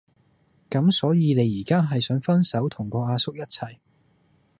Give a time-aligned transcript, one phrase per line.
[0.67, 3.77] 咁所以你依家係想分手同個阿叔一齊